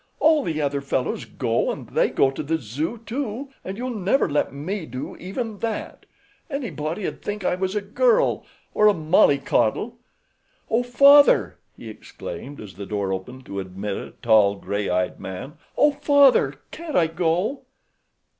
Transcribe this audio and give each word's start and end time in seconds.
"All 0.19 0.41
the 0.43 0.59
other 0.59 0.81
fellows 0.81 1.25
go 1.25 1.69
and 1.69 1.87
they 1.89 2.09
go 2.09 2.31
to 2.31 2.41
the 2.41 2.57
Zoo, 2.57 3.01
too, 3.05 3.49
and 3.63 3.77
you'll 3.77 3.93
never 3.93 4.27
let 4.27 4.51
me 4.51 4.87
do 4.87 5.15
even 5.17 5.59
that. 5.59 6.07
Anybody'd 6.49 7.21
think 7.21 7.45
I 7.45 7.53
was 7.53 7.75
a 7.75 7.81
girl—or 7.81 8.87
a 8.87 8.95
mollycoddle. 8.95 9.99
Oh, 10.71 10.81
Father," 10.81 11.59
he 11.77 11.87
exclaimed, 11.87 12.59
as 12.59 12.73
the 12.73 12.87
door 12.87 13.13
opened 13.13 13.45
to 13.45 13.59
admit 13.59 13.95
a 13.95 14.09
tall 14.23 14.55
gray 14.55 14.89
eyed 14.89 15.19
man. 15.19 15.59
"Oh, 15.77 15.91
Father, 15.91 16.55
can't 16.71 16.95
I 16.95 17.05
go?" 17.05 17.65